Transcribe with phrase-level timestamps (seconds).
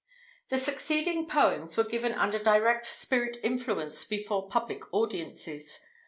[0.49, 5.85] The succeeding poems were given under direct spirit influence before public audiences.